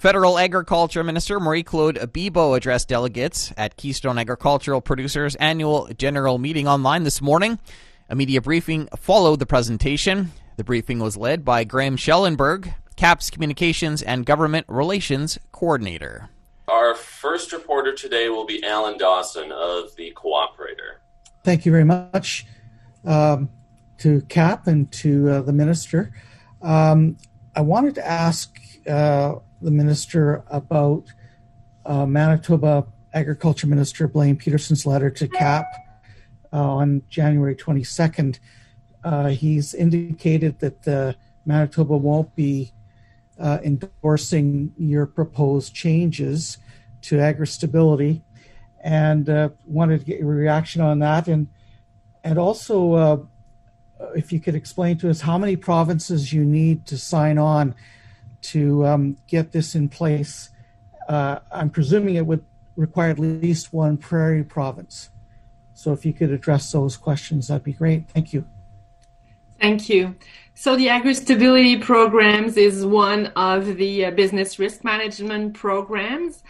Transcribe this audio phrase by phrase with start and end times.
[0.00, 6.66] Federal Agriculture Minister Marie Claude Bibeau addressed delegates at Keystone Agricultural Producers Annual General Meeting
[6.66, 7.58] online this morning.
[8.08, 10.32] A media briefing followed the presentation.
[10.56, 16.30] The briefing was led by Graham Schellenberg, KAP's Communications and Government Relations Coordinator.
[16.66, 21.00] Our first reporter today will be Alan Dawson of the Cooperator.
[21.44, 22.46] Thank you very much
[23.04, 23.50] um,
[23.98, 26.14] to CAP and to uh, the Minister.
[26.62, 27.18] Um,
[27.54, 28.58] I wanted to ask
[28.88, 31.12] uh, the minister about
[31.84, 35.66] uh, Manitoba Agriculture Minister Blaine Pedersen's letter to KAP
[36.52, 38.38] uh, on January 22nd.
[39.02, 42.72] Uh, he's indicated that the Manitoba won't be
[43.38, 46.58] uh, endorsing your proposed changes
[47.02, 48.22] to agri-stability,
[48.82, 51.48] and uh, wanted to get your reaction on that, and
[52.22, 53.16] and also uh,
[54.14, 57.74] if you could explain to us how many provinces you need to sign on
[58.42, 60.50] to um, get this in place.
[61.08, 62.44] Uh, I'm presuming it would
[62.76, 65.10] require at least one prairie province.
[65.74, 68.08] So if you could address those questions, that'd be great.
[68.10, 68.44] Thank you.
[69.60, 70.14] Thank you.
[70.54, 76.42] So the agri-stability programs is one of the uh, business risk management programs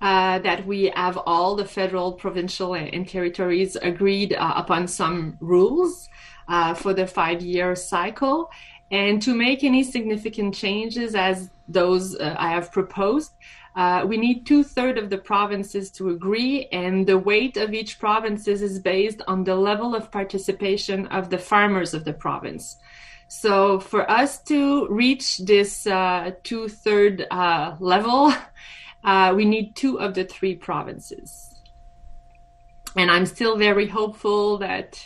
[0.00, 6.08] uh, that we have all the federal, provincial, and territories agreed uh, upon some rules
[6.46, 8.50] uh, for the five-year cycle.
[8.90, 13.32] And to make any significant changes as those uh, I have proposed,
[13.76, 17.98] uh, we need two thirds of the provinces to agree, and the weight of each
[17.98, 22.78] province is based on the level of participation of the farmers of the province.
[23.28, 28.32] So, for us to reach this uh, two third uh, level,
[29.04, 31.54] uh, we need two of the three provinces.
[32.96, 35.00] And I'm still very hopeful that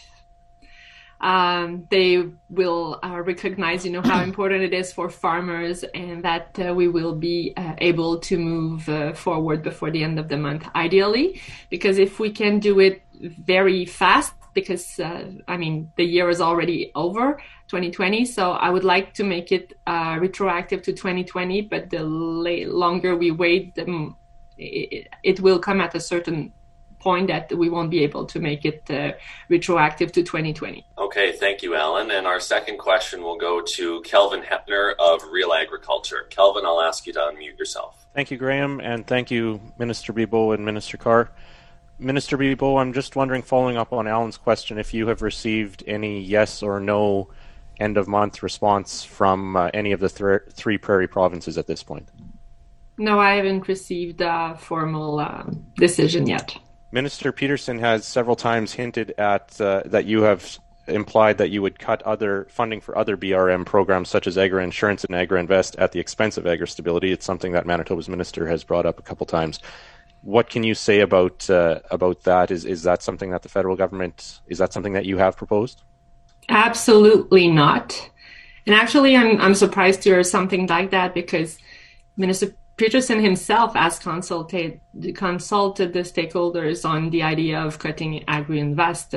[1.23, 6.59] um, they will uh, recognize, you know, how important it is for farmers, and that
[6.59, 10.37] uh, we will be uh, able to move uh, forward before the end of the
[10.37, 16.05] month, ideally, because if we can do it very fast, because uh, I mean the
[16.05, 17.39] year is already over,
[17.69, 18.27] 2020.
[18.27, 23.17] So I would like to make it uh, retroactive to 2020, but the la- longer
[23.17, 24.13] we wait, the,
[24.58, 26.52] it, it will come at a certain
[27.02, 29.13] point that we won't be able to make it uh,
[29.48, 30.86] retroactive to 2020.
[30.96, 32.11] Okay, thank you, Alan.
[32.13, 36.27] And our second question will go to Kelvin Heppner of Real Agriculture.
[36.30, 38.07] Kelvin, I'll ask you to unmute yourself.
[38.14, 41.30] Thank you, Graham, and thank you, Minister Bibeau and Minister Carr.
[41.98, 46.20] Minister Bibeau, I'm just wondering, following up on Alan's question, if you have received any
[46.20, 47.29] yes or no
[47.80, 51.83] end of month response from uh, any of the th- three prairie provinces at this
[51.83, 52.08] point.
[52.98, 55.45] No, I haven't received a formal uh,
[55.77, 56.57] decision yet.
[56.92, 61.79] Minister Pedersen has several times hinted at uh, that you have implied that you would
[61.79, 65.92] cut other funding for other BRM programs such as Agri Insurance and Agri Invest at
[65.92, 67.11] the expense of Agri Stability.
[67.11, 69.58] It's something that Manitoba's minister has brought up a couple times.
[70.20, 72.51] What can you say about uh, about that?
[72.51, 75.83] Is is that something that the federal government is that something that you have proposed?
[76.51, 78.11] Absolutely not.
[78.67, 81.58] And actually, I'm I'm surprised to hear something like that because
[82.17, 84.81] Minister Pedersen himself has consulted
[85.15, 89.15] consulted the stakeholders on the idea of cutting Agri Invest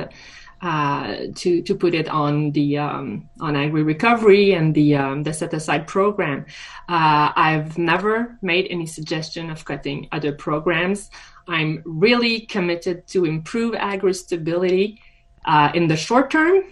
[0.62, 5.32] uh, to to put it on the um, on Agri Recovery and the um, the
[5.32, 6.46] set aside program.
[6.88, 11.10] Uh, I've never made any suggestion of cutting other programs.
[11.48, 15.02] I'm really committed to improve agri stability
[15.44, 16.62] uh, in the short term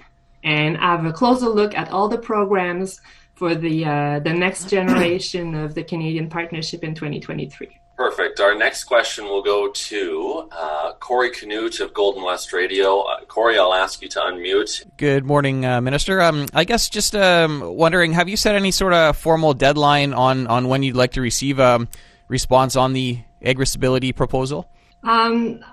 [0.44, 3.00] and have a closer look at all the programs
[3.34, 7.80] for the uh, the next generation of the Canadian Partnership in 2023.
[7.96, 8.40] Perfect.
[8.40, 13.02] Our next question will go to uh, Corey Canute of Golden West Radio.
[13.02, 14.84] Uh, Corey, I'll ask you to unmute.
[14.96, 16.20] Good morning, uh, Minister.
[16.20, 20.48] Um, I guess just um, wondering, have you set any sort of formal deadline on,
[20.48, 21.86] on when you'd like to receive a
[22.26, 24.68] response on the agri stability proposal?
[25.04, 25.64] Um,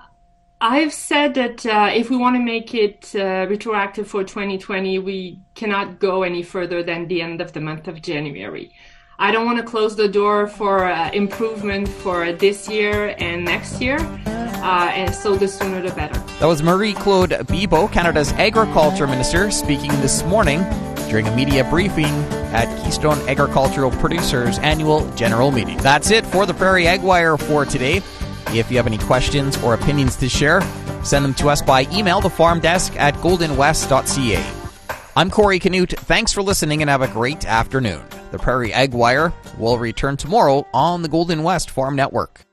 [0.64, 5.40] I've said that uh, if we want to make it uh, retroactive for 2020, we
[5.56, 8.72] cannot go any further than the end of the month of January.
[9.18, 13.80] I don't want to close the door for uh, improvement for this year and next
[13.80, 16.16] year, uh, and so the sooner the better.
[16.38, 20.62] That was Marie Claude Bibeau, Canada's Agriculture Minister, speaking this morning
[21.08, 22.14] during a media briefing
[22.54, 25.78] at Keystone Agricultural Producers Annual General Meeting.
[25.78, 28.00] That's it for the Prairie Ag Wire for today.
[28.58, 30.60] If you have any questions or opinions to share,
[31.02, 34.44] send them to us by email, the farm desk at goldenwest.ca.
[35.16, 35.92] I'm Corey Canute.
[35.92, 38.02] Thanks for listening and have a great afternoon.
[38.30, 42.46] The Prairie Ag Wire will return tomorrow on the Golden West Farm Network.